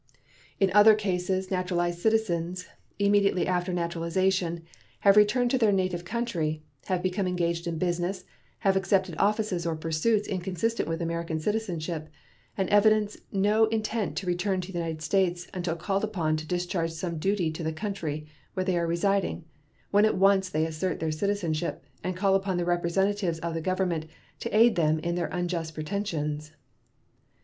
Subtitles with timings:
[0.59, 2.65] In other cases naturalized citizens,
[2.97, 4.63] immediately after naturalization,
[5.01, 8.25] have returned to their native country; have become engaged in business;
[8.61, 12.09] have accepted offices or pursuits inconsistent with American citizenship,
[12.57, 16.89] and evidence no intent to return to the United States until called upon to discharge
[16.89, 18.25] some duty to the country
[18.55, 19.45] where they are residing,
[19.91, 24.07] when at once they assert their citizenship and call upon the representatives of the Government
[24.39, 26.53] to aid them in their unjust pretensions.